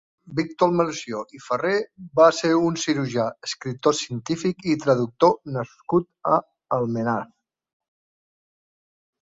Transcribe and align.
Victor 0.37 0.69
Melcior 0.77 1.35
i 1.39 1.41
Farré 1.47 1.73
va 2.19 2.29
ser 2.37 2.49
un 2.69 2.79
cirurgià, 2.85 3.27
escriptor 3.49 3.97
científic 3.99 4.67
i 4.73 4.75
traductor 4.87 5.37
nascut 5.61 6.11
a 6.39 6.43
Almenar. 6.81 7.19